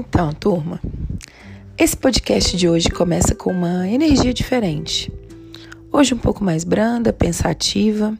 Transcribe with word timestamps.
Então, 0.00 0.32
turma, 0.32 0.80
esse 1.76 1.94
podcast 1.94 2.56
de 2.56 2.66
hoje 2.66 2.88
começa 2.88 3.34
com 3.34 3.52
uma 3.52 3.86
energia 3.86 4.32
diferente. 4.32 5.12
Hoje 5.92 6.14
um 6.14 6.18
pouco 6.18 6.42
mais 6.42 6.64
branda, 6.64 7.12
pensativa. 7.12 8.16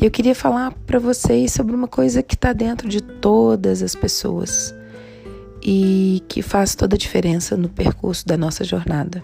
E 0.00 0.06
eu 0.06 0.10
queria 0.10 0.34
falar 0.34 0.72
para 0.86 0.98
vocês 0.98 1.52
sobre 1.52 1.76
uma 1.76 1.86
coisa 1.86 2.22
que 2.22 2.34
está 2.34 2.54
dentro 2.54 2.88
de 2.88 3.02
todas 3.02 3.82
as 3.82 3.94
pessoas 3.94 4.74
e 5.62 6.22
que 6.28 6.40
faz 6.40 6.74
toda 6.74 6.96
a 6.96 6.98
diferença 6.98 7.58
no 7.58 7.68
percurso 7.68 8.26
da 8.26 8.38
nossa 8.38 8.64
jornada. 8.64 9.22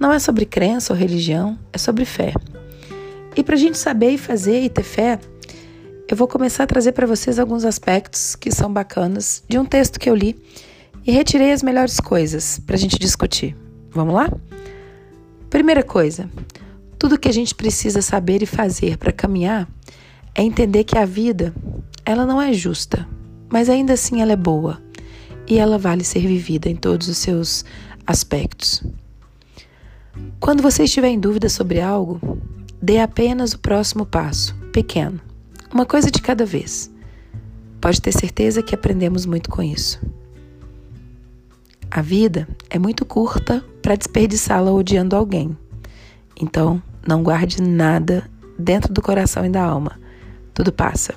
Não 0.00 0.10
é 0.10 0.18
sobre 0.18 0.46
crença 0.46 0.94
ou 0.94 0.98
religião, 0.98 1.58
é 1.70 1.76
sobre 1.76 2.06
fé. 2.06 2.32
E 3.36 3.44
para 3.44 3.56
a 3.56 3.58
gente 3.58 3.76
saber 3.76 4.12
e 4.12 4.18
fazer 4.18 4.62
e 4.62 4.70
ter 4.70 4.84
fé, 4.84 5.18
eu 6.12 6.16
vou 6.16 6.28
começar 6.28 6.64
a 6.64 6.66
trazer 6.66 6.92
para 6.92 7.06
vocês 7.06 7.38
alguns 7.38 7.64
aspectos 7.64 8.36
que 8.36 8.50
são 8.50 8.70
bacanas 8.70 9.42
de 9.48 9.58
um 9.58 9.64
texto 9.64 9.98
que 9.98 10.10
eu 10.10 10.14
li 10.14 10.36
e 11.06 11.10
retirei 11.10 11.52
as 11.52 11.62
melhores 11.62 11.98
coisas 11.98 12.58
para 12.66 12.76
a 12.76 12.78
gente 12.78 12.98
discutir. 12.98 13.56
Vamos 13.90 14.14
lá? 14.14 14.30
Primeira 15.48 15.82
coisa, 15.82 16.28
tudo 16.98 17.18
que 17.18 17.30
a 17.30 17.32
gente 17.32 17.54
precisa 17.54 18.02
saber 18.02 18.42
e 18.42 18.46
fazer 18.46 18.98
para 18.98 19.10
caminhar 19.10 19.66
é 20.34 20.42
entender 20.42 20.84
que 20.84 20.98
a 20.98 21.06
vida, 21.06 21.54
ela 22.04 22.26
não 22.26 22.42
é 22.42 22.52
justa, 22.52 23.08
mas 23.48 23.70
ainda 23.70 23.94
assim 23.94 24.20
ela 24.20 24.32
é 24.32 24.36
boa 24.36 24.82
e 25.48 25.58
ela 25.58 25.78
vale 25.78 26.04
ser 26.04 26.26
vivida 26.26 26.68
em 26.68 26.76
todos 26.76 27.08
os 27.08 27.16
seus 27.16 27.64
aspectos. 28.06 28.84
Quando 30.38 30.62
você 30.62 30.84
estiver 30.84 31.08
em 31.08 31.18
dúvida 31.18 31.48
sobre 31.48 31.80
algo, 31.80 32.20
dê 32.82 32.98
apenas 32.98 33.54
o 33.54 33.58
próximo 33.58 34.04
passo, 34.04 34.54
pequeno 34.74 35.31
uma 35.72 35.86
coisa 35.86 36.10
de 36.10 36.20
cada 36.20 36.44
vez. 36.44 36.90
Pode 37.80 38.00
ter 38.00 38.12
certeza 38.12 38.62
que 38.62 38.74
aprendemos 38.74 39.26
muito 39.26 39.50
com 39.50 39.62
isso. 39.62 40.00
A 41.90 42.00
vida 42.00 42.48
é 42.70 42.78
muito 42.78 43.04
curta 43.04 43.64
para 43.82 43.96
desperdiçá-la 43.96 44.72
odiando 44.72 45.16
alguém. 45.16 45.56
Então, 46.40 46.82
não 47.06 47.22
guarde 47.22 47.60
nada 47.60 48.30
dentro 48.58 48.92
do 48.92 49.02
coração 49.02 49.44
e 49.44 49.48
da 49.50 49.62
alma. 49.62 50.00
Tudo 50.54 50.72
passa. 50.72 51.14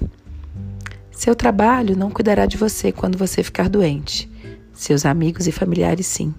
Seu 1.12 1.36
trabalho 1.36 1.96
não 1.96 2.12
cuidará 2.12 2.46
de 2.46 2.58
você 2.58 2.92
quando 2.92 3.18
você 3.18 3.42
ficar 3.42 3.70
doente. 3.70 4.30
Seus 4.74 5.06
amigos 5.06 5.48
e 5.48 5.52
familiares, 5.52 6.08
sim. 6.08 6.34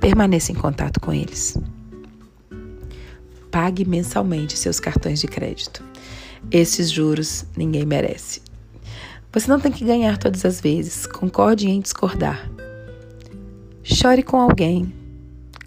Permaneça 0.00 0.52
em 0.52 0.54
contato 0.54 1.00
com 1.00 1.12
eles. 1.12 1.58
Pague 3.50 3.84
mensalmente 3.84 4.56
seus 4.56 4.78
cartões 4.78 5.20
de 5.20 5.26
crédito. 5.26 5.82
Esses 6.50 6.90
juros 6.90 7.46
ninguém 7.56 7.86
merece. 7.86 8.42
Você 9.32 9.50
não 9.50 9.58
tem 9.58 9.72
que 9.72 9.84
ganhar 9.84 10.18
todas 10.18 10.44
as 10.44 10.60
vezes, 10.60 11.06
concorde 11.06 11.68
em 11.68 11.80
discordar. 11.80 12.50
Chore 13.82 14.22
com 14.22 14.38
alguém. 14.38 14.92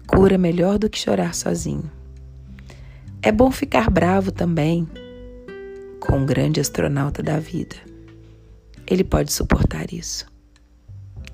Cura 0.06 0.38
melhor 0.38 0.78
do 0.78 0.88
que 0.88 0.98
chorar 0.98 1.34
sozinho. 1.34 1.90
É 3.20 3.32
bom 3.32 3.50
ficar 3.50 3.90
bravo 3.90 4.30
também 4.30 4.88
com 5.98 6.22
o 6.22 6.24
grande 6.24 6.60
astronauta 6.60 7.22
da 7.22 7.40
vida. 7.40 7.74
Ele 8.86 9.02
pode 9.02 9.32
suportar 9.32 9.92
isso. 9.92 10.26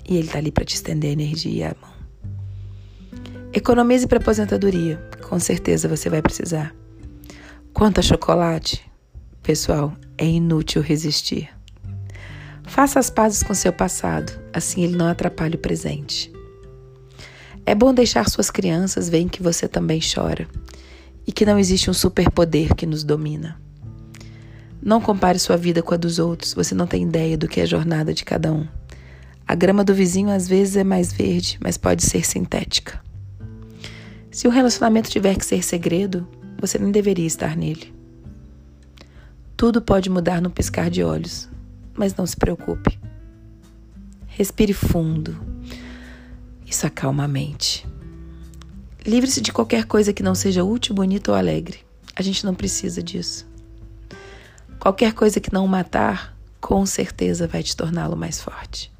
E 0.09 0.17
ele 0.17 0.27
está 0.27 0.39
ali 0.39 0.51
para 0.51 0.65
te 0.65 0.75
estender 0.75 1.11
a 1.11 1.13
energia 1.13 1.53
e 1.53 1.63
a 1.65 1.77
mão. 1.81 1.93
Economize 3.53 4.07
para 4.07 4.19
aposentadoria. 4.19 4.97
Com 5.29 5.39
certeza 5.39 5.87
você 5.87 6.09
vai 6.09 6.23
precisar. 6.23 6.75
Quanto 7.75 8.01
a 8.01 8.03
chocolate, 8.03 8.83
Pessoal, 9.43 9.93
é 10.17 10.25
inútil 10.25 10.81
resistir. 10.81 11.51
Faça 12.63 13.01
as 13.01 13.11
pazes 13.11 13.43
com 13.43 13.53
seu 13.53 13.73
passado, 13.73 14.33
assim 14.53 14.85
ele 14.85 14.97
não 14.97 15.09
atrapalha 15.09 15.57
o 15.57 15.59
presente. 15.59 16.33
É 17.67 17.75
bom 17.75 17.93
deixar 17.93 18.31
suas 18.31 18.53
crianças 18.53 19.09
verem 19.09 19.27
que 19.27 19.43
você 19.43 19.67
também 19.67 20.01
chora 20.01 20.47
e 21.27 21.33
que 21.33 21.45
não 21.45 21.59
existe 21.59 21.91
um 21.91 21.93
superpoder 21.93 22.73
que 22.77 22.87
nos 22.87 23.03
domina. 23.03 23.61
Não 24.81 25.01
compare 25.01 25.41
sua 25.41 25.57
vida 25.57 25.83
com 25.83 25.93
a 25.93 25.97
dos 25.97 26.21
outros, 26.21 26.55
você 26.55 26.73
não 26.73 26.87
tem 26.87 27.03
ideia 27.03 27.37
do 27.37 27.49
que 27.49 27.59
é 27.59 27.65
a 27.65 27.67
jornada 27.67 28.15
de 28.15 28.25
cada 28.25 28.53
um. 28.53 28.67
A 29.45 29.57
grama 29.57 29.83
do 29.83 29.93
vizinho 29.93 30.31
às 30.31 30.47
vezes 30.47 30.77
é 30.77 30.85
mais 30.85 31.13
verde, 31.13 31.59
mas 31.61 31.77
pode 31.77 32.05
ser 32.05 32.25
sintética. 32.25 33.01
Se 34.31 34.47
o 34.47 34.53
relacionamento 34.53 35.11
tiver 35.11 35.37
que 35.37 35.45
ser 35.45 35.65
segredo, 35.65 36.29
você 36.61 36.79
nem 36.79 36.93
deveria 36.93 37.27
estar 37.27 37.57
nele. 37.57 38.02
Tudo 39.63 39.81
pode 39.81 40.11
mudar 40.11 40.43
no 40.43 40.51
piscar 40.51 40.91
de 40.91 41.05
olhos, 41.05 41.49
mas 41.95 42.17
não 42.17 42.27
se 42.27 42.37
preocupe. 42.37 42.99
Respire 44.27 44.73
fundo. 44.73 45.41
Isso 46.67 46.85
acalma 46.85 47.23
a 47.23 47.29
mente. 47.29 47.87
Livre-se 49.07 49.41
de 49.41 49.53
qualquer 49.53 49.85
coisa 49.85 50.13
que 50.13 50.21
não 50.21 50.35
seja 50.35 50.65
útil, 50.65 50.97
bonita 50.97 51.31
ou 51.31 51.37
alegre. 51.37 51.79
A 52.17 52.23
gente 52.23 52.45
não 52.45 52.57
precisa 52.57 53.01
disso. 53.01 53.47
Qualquer 54.81 55.13
coisa 55.13 55.39
que 55.39 55.53
não 55.53 55.69
matar, 55.69 56.37
com 56.61 56.85
certeza 56.85 57.47
vai 57.47 57.63
te 57.63 57.77
torná-lo 57.77 58.17
mais 58.17 58.41
forte. 58.41 58.91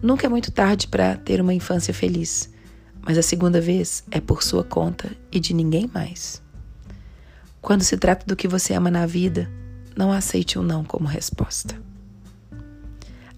Nunca 0.00 0.24
é 0.24 0.30
muito 0.30 0.50
tarde 0.50 0.88
para 0.88 1.18
ter 1.18 1.42
uma 1.42 1.52
infância 1.52 1.92
feliz, 1.92 2.48
mas 3.02 3.18
a 3.18 3.22
segunda 3.22 3.60
vez 3.60 4.04
é 4.10 4.22
por 4.22 4.42
sua 4.42 4.64
conta 4.64 5.14
e 5.30 5.38
de 5.38 5.52
ninguém 5.52 5.90
mais. 5.92 6.42
Quando 7.64 7.82
se 7.82 7.96
trata 7.96 8.26
do 8.26 8.36
que 8.36 8.46
você 8.46 8.74
ama 8.74 8.90
na 8.90 9.06
vida, 9.06 9.50
não 9.96 10.12
aceite 10.12 10.58
o 10.58 10.60
um 10.60 10.64
não 10.64 10.84
como 10.84 11.06
resposta. 11.06 11.74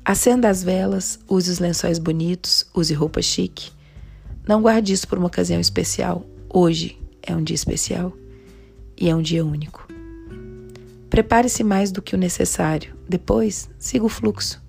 Acenda 0.05 0.49
as 0.49 0.65
velas, 0.65 1.21
use 1.29 1.49
os 1.49 1.61
lençóis 1.61 2.01
bonitos, 2.01 2.67
use 2.75 2.93
roupa 2.93 3.23
chique. 3.23 3.71
Não 4.45 4.61
guarde 4.61 4.93
isso 4.93 5.07
por 5.07 5.17
uma 5.17 5.29
ocasião 5.29 5.61
especial. 5.61 6.27
Hoje 6.53 7.01
é 7.23 7.37
um 7.37 7.43
dia 7.45 7.55
especial 7.55 8.13
e 8.97 9.09
é 9.09 9.15
um 9.15 9.23
dia 9.23 9.45
único. 9.45 9.87
Prepare-se 11.09 11.63
mais 11.63 11.93
do 11.93 12.03
que 12.03 12.17
o 12.17 12.19
necessário. 12.19 12.97
Depois, 13.09 13.71
siga 13.79 14.07
o 14.07 14.09
fluxo. 14.09 14.61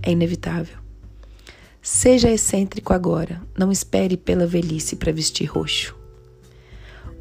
É 0.00 0.12
inevitável. 0.12 0.78
Seja 1.82 2.30
excêntrico 2.30 2.92
agora. 2.92 3.42
Não 3.58 3.72
espere 3.72 4.16
pela 4.16 4.46
velhice 4.46 4.94
para 4.94 5.10
vestir 5.10 5.46
roxo. 5.46 6.00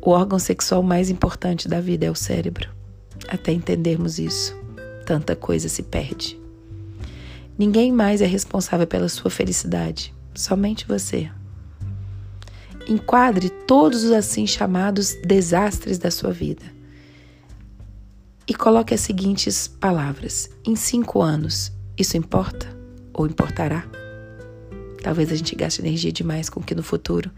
O 0.04 0.10
órgão 0.10 0.40
sexual 0.40 0.82
mais 0.82 1.12
importante 1.12 1.68
da 1.68 1.80
vida 1.80 2.08
é 2.08 2.12
o 2.12 2.16
cérebro. 2.16 2.68
Até 3.28 3.52
entendermos 3.52 4.18
isso, 4.18 4.56
tanta 5.06 5.36
coisa 5.36 5.70
se 5.70 5.84
perde. 5.84 6.40
Ninguém 7.56 7.92
mais 7.92 8.20
é 8.20 8.26
responsável 8.26 8.88
pela 8.88 9.08
sua 9.08 9.30
felicidade, 9.30 10.12
somente 10.34 10.88
você. 10.88 11.30
Enquadre 12.88 13.52
todos 13.68 14.04
os 14.04 14.12
assim 14.12 14.48
chamados 14.48 15.14
desastres 15.24 16.00
da 16.00 16.10
sua 16.10 16.32
vida 16.32 16.64
e 18.48 18.56
coloque 18.56 18.96
as 18.96 19.02
seguintes 19.02 19.68
palavras: 19.68 20.50
em 20.66 20.76
cinco 20.76 21.22
anos, 21.22 21.72
isso 21.96 22.18
importa 22.18 22.68
ou 23.14 23.28
importará? 23.28 23.86
Talvez 25.04 25.32
a 25.32 25.36
gente 25.36 25.56
gaste 25.56 25.80
energia 25.80 26.12
demais 26.12 26.50
com 26.50 26.60
o 26.60 26.64
que 26.64 26.74
no 26.74 26.82
futuro 26.82 27.30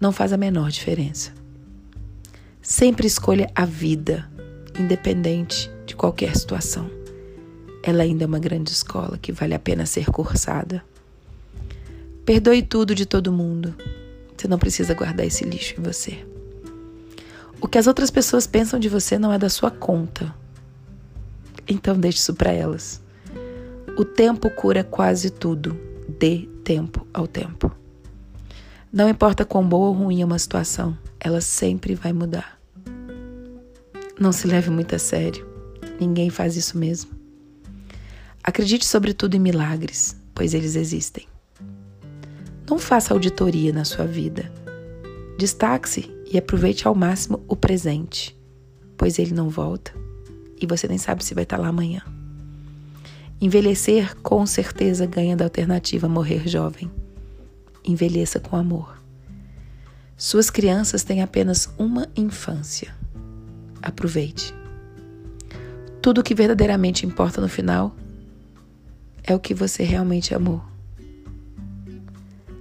não 0.00 0.12
faz 0.12 0.32
a 0.32 0.38
menor 0.38 0.70
diferença. 0.70 1.45
Sempre 2.68 3.06
escolha 3.06 3.48
a 3.54 3.64
vida, 3.64 4.28
independente 4.76 5.70
de 5.86 5.94
qualquer 5.94 6.34
situação. 6.34 6.90
Ela 7.80 8.02
ainda 8.02 8.24
é 8.24 8.26
uma 8.26 8.40
grande 8.40 8.72
escola 8.72 9.16
que 9.16 9.30
vale 9.30 9.54
a 9.54 9.58
pena 9.58 9.86
ser 9.86 10.06
cursada. 10.06 10.84
Perdoe 12.24 12.64
tudo 12.64 12.92
de 12.92 13.06
todo 13.06 13.30
mundo. 13.30 13.72
Você 14.36 14.48
não 14.48 14.58
precisa 14.58 14.94
guardar 14.94 15.24
esse 15.24 15.44
lixo 15.44 15.76
em 15.78 15.82
você. 15.84 16.26
O 17.60 17.68
que 17.68 17.78
as 17.78 17.86
outras 17.86 18.10
pessoas 18.10 18.48
pensam 18.48 18.80
de 18.80 18.88
você 18.88 19.16
não 19.16 19.32
é 19.32 19.38
da 19.38 19.48
sua 19.48 19.70
conta. 19.70 20.34
Então 21.68 21.96
deixe 21.96 22.18
isso 22.18 22.34
para 22.34 22.50
elas. 22.50 23.00
O 23.96 24.04
tempo 24.04 24.50
cura 24.50 24.82
quase 24.82 25.30
tudo. 25.30 25.78
Dê 26.18 26.48
tempo 26.64 27.06
ao 27.14 27.28
tempo. 27.28 27.70
Não 28.92 29.08
importa 29.08 29.44
quão 29.44 29.64
boa 29.64 29.86
ou 29.86 29.94
ruim 29.94 30.20
é 30.20 30.24
uma 30.24 30.38
situação, 30.38 30.98
ela 31.20 31.40
sempre 31.40 31.94
vai 31.94 32.12
mudar. 32.12 32.55
Não 34.18 34.32
se 34.32 34.46
leve 34.46 34.70
muito 34.70 34.94
a 34.94 34.98
sério. 34.98 35.46
Ninguém 36.00 36.30
faz 36.30 36.56
isso 36.56 36.78
mesmo. 36.78 37.10
Acredite 38.42 38.86
sobretudo 38.86 39.34
em 39.34 39.38
milagres, 39.38 40.16
pois 40.34 40.54
eles 40.54 40.74
existem. 40.74 41.26
Não 42.68 42.78
faça 42.78 43.12
auditoria 43.12 43.74
na 43.74 43.84
sua 43.84 44.06
vida. 44.06 44.50
Destaque-se 45.38 46.10
e 46.32 46.38
aproveite 46.38 46.88
ao 46.88 46.94
máximo 46.94 47.44
o 47.46 47.54
presente, 47.54 48.34
pois 48.96 49.18
ele 49.18 49.34
não 49.34 49.50
volta 49.50 49.92
e 50.58 50.66
você 50.66 50.88
nem 50.88 50.96
sabe 50.96 51.22
se 51.22 51.34
vai 51.34 51.42
estar 51.42 51.58
lá 51.58 51.68
amanhã. 51.68 52.00
Envelhecer 53.38 54.16
com 54.22 54.46
certeza 54.46 55.04
ganha 55.04 55.36
da 55.36 55.44
alternativa 55.44 56.08
morrer 56.08 56.48
jovem. 56.48 56.90
Envelheça 57.84 58.40
com 58.40 58.56
amor. 58.56 58.98
Suas 60.16 60.48
crianças 60.48 61.04
têm 61.04 61.20
apenas 61.20 61.68
uma 61.76 62.08
infância 62.16 62.94
aproveite. 63.88 64.54
Tudo 66.02 66.20
o 66.20 66.24
que 66.24 66.34
verdadeiramente 66.34 67.06
importa 67.06 67.40
no 67.40 67.48
final 67.48 67.94
é 69.24 69.34
o 69.34 69.40
que 69.40 69.54
você 69.54 69.82
realmente 69.82 70.34
amou 70.34 70.62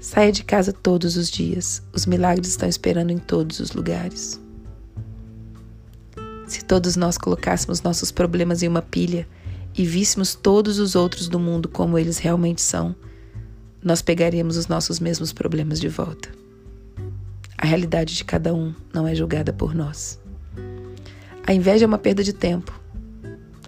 Saia 0.05 0.31
de 0.31 0.43
casa 0.43 0.71
todos 0.71 1.17
os 1.17 1.31
dias. 1.31 1.81
Os 1.91 2.05
milagres 2.05 2.49
estão 2.49 2.69
esperando 2.69 3.09
em 3.09 3.17
todos 3.17 3.59
os 3.59 3.71
lugares. 3.71 4.39
Se 6.45 6.63
todos 6.63 6.95
nós 6.95 7.17
colocássemos 7.17 7.81
nossos 7.81 8.11
problemas 8.11 8.61
em 8.61 8.67
uma 8.67 8.83
pilha 8.83 9.27
e 9.75 9.83
víssemos 9.83 10.35
todos 10.35 10.77
os 10.77 10.93
outros 10.93 11.27
do 11.27 11.39
mundo 11.39 11.67
como 11.67 11.97
eles 11.97 12.19
realmente 12.19 12.61
são, 12.61 12.95
nós 13.83 14.03
pegaríamos 14.03 14.57
os 14.57 14.67
nossos 14.67 14.99
mesmos 14.99 15.33
problemas 15.33 15.79
de 15.79 15.89
volta. 15.89 16.29
A 17.57 17.65
realidade 17.65 18.13
de 18.13 18.23
cada 18.23 18.53
um 18.53 18.75
não 18.93 19.07
é 19.07 19.15
julgada 19.15 19.51
por 19.51 19.73
nós. 19.73 20.19
A 21.47 21.53
inveja 21.53 21.85
é 21.85 21.87
uma 21.87 21.99
perda 21.99 22.23
de 22.23 22.33
tempo. 22.33 22.79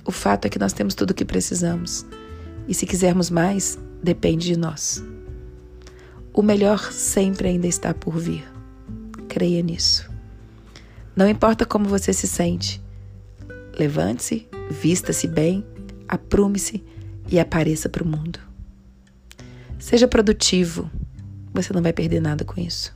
O 0.04 0.12
fato 0.12 0.46
é 0.46 0.50
que 0.50 0.58
nós 0.58 0.74
temos 0.74 0.96
tudo 0.96 1.12
o 1.12 1.14
que 1.14 1.24
precisamos. 1.24 2.06
E 2.68 2.74
se 2.74 2.88
quisermos 2.88 3.30
mais, 3.30 3.78
depende 4.02 4.48
de 4.48 4.58
nós. 4.58 5.04
O 6.34 6.42
melhor 6.42 6.92
sempre 6.92 7.50
ainda 7.50 7.68
está 7.68 7.94
por 7.94 8.18
vir. 8.18 8.44
Creia 9.28 9.62
nisso. 9.62 10.10
Não 11.16 11.30
importa 11.30 11.66
como 11.66 11.86
você 11.86 12.12
se 12.14 12.28
sente. 12.28 12.82
Levante-se, 13.78 14.48
vista-se 14.72 15.28
bem, 15.28 15.64
aprume-se 16.08 16.84
e 17.30 17.40
apareça 17.40 17.88
para 17.88 18.04
o 18.04 18.08
mundo. 18.08 18.40
Seja 19.78 20.08
produtivo. 20.08 20.90
Você 21.54 21.74
não 21.74 21.82
vai 21.84 21.94
perder 21.94 22.22
nada 22.22 22.44
com 22.44 22.60
isso. 22.60 22.96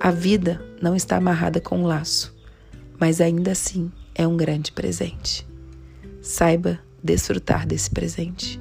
A 0.00 0.10
vida 0.10 0.60
não 0.80 0.96
está 0.96 1.16
amarrada 1.16 1.60
com 1.60 1.78
um 1.78 1.86
laço, 1.86 2.31
mas 3.02 3.20
ainda 3.20 3.50
assim 3.50 3.90
é 4.14 4.24
um 4.28 4.36
grande 4.36 4.70
presente. 4.70 5.44
Saiba 6.20 6.78
desfrutar 7.02 7.66
desse 7.66 7.90
presente 7.90 8.60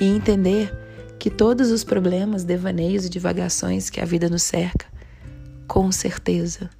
e 0.00 0.04
entender 0.04 0.72
que 1.18 1.28
todos 1.28 1.72
os 1.72 1.82
problemas, 1.82 2.44
devaneios 2.44 3.06
e 3.06 3.08
divagações 3.08 3.90
que 3.90 4.00
a 4.00 4.04
vida 4.04 4.28
nos 4.28 4.44
cerca, 4.44 4.86
com 5.66 5.90
certeza, 5.90 6.70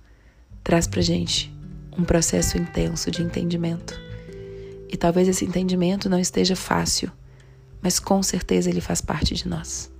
traz 0.62 0.86
pra 0.86 1.02
gente 1.02 1.52
um 1.98 2.04
processo 2.04 2.56
intenso 2.56 3.10
de 3.10 3.20
entendimento. 3.20 4.00
E 4.88 4.96
talvez 4.96 5.26
esse 5.26 5.44
entendimento 5.44 6.08
não 6.08 6.20
esteja 6.20 6.54
fácil, 6.54 7.10
mas 7.82 7.98
com 7.98 8.22
certeza 8.22 8.70
ele 8.70 8.80
faz 8.80 9.00
parte 9.00 9.34
de 9.34 9.48
nós. 9.48 9.90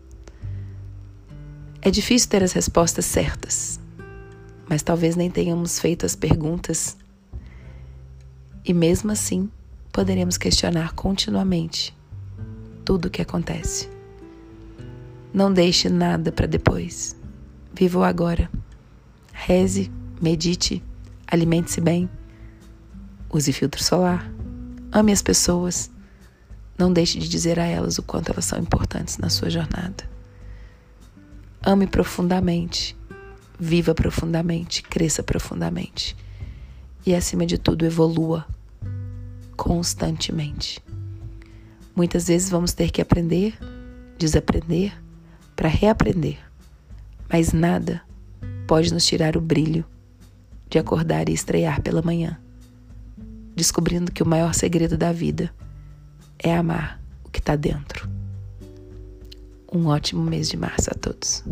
É 1.83 1.91
difícil 1.91 2.29
ter 2.29 2.45
as 2.45 2.53
respostas 2.53 3.07
certas, 3.07 3.80
mas 4.71 4.83
talvez 4.83 5.17
nem 5.17 5.29
tenhamos 5.29 5.81
feito 5.81 6.07
as 6.07 6.15
perguntas. 6.15 6.97
E 8.65 8.73
mesmo 8.73 9.11
assim, 9.11 9.51
poderemos 9.93 10.39
questionar 10.39 10.93
continuamente 10.93 11.93
tudo 12.85 13.07
o 13.07 13.11
que 13.11 13.21
acontece. 13.21 13.91
Não 15.35 15.53
deixe 15.53 15.89
nada 15.89 16.31
para 16.31 16.47
depois. 16.47 17.17
Viva 17.75 17.99
o 17.99 18.05
agora. 18.05 18.49
Reze, 19.33 19.91
medite, 20.23 20.81
alimente-se 21.27 21.81
bem. 21.81 22.09
Use 23.29 23.53
filtro 23.53 23.83
solar. 23.83 24.31
Ame 24.93 25.11
as 25.11 25.21
pessoas. 25.21 25.91
Não 26.79 26.93
deixe 26.93 27.19
de 27.19 27.29
dizer 27.29 27.59
a 27.59 27.65
elas 27.65 27.99
o 27.99 28.05
quanto 28.05 28.31
elas 28.31 28.45
são 28.45 28.59
importantes 28.61 29.19
na 29.19 29.31
sua 29.31 29.51
jornada. 29.51 30.09
Ame 31.61 31.89
profundamente. 31.89 33.00
Viva 33.61 33.95
profundamente. 33.95 34.83
Cresça 34.83 35.23
profundamente. 35.23 36.17
E, 37.05 37.15
acima 37.15 37.45
de 37.45 37.59
tudo, 37.59 37.85
evolua 37.85 38.47
constantemente. 39.55 40.83
Muitas 41.95 42.29
vezes 42.29 42.49
vamos 42.49 42.73
ter 42.73 42.91
que 42.91 43.03
aprender, 43.03 43.59
desaprender 44.19 44.93
para 45.55 45.69
reaprender, 45.69 46.39
mas 47.29 47.53
nada 47.53 48.01
pode 48.67 48.91
nos 48.91 49.05
tirar 49.05 49.37
o 49.37 49.41
brilho 49.41 49.85
de 50.71 50.79
acordar 50.79 51.29
e 51.29 51.35
estrear 51.35 51.83
pela 51.83 52.01
manhã, 52.01 52.41
descobrindo 53.55 54.11
que 54.11 54.23
o 54.23 54.27
maior 54.27 54.55
segredo 54.55 54.97
da 54.97 55.13
vida 55.13 55.53
é 56.39 56.57
amar 56.57 56.99
o 57.25 57.29
que 57.29 57.41
está 57.41 57.57
dentro. 57.57 58.09
Um 59.71 59.87
ótimo 59.89 60.23
mês 60.23 60.49
de 60.49 60.57
março 60.57 60.91
a 60.91 60.95
todos. 60.95 61.45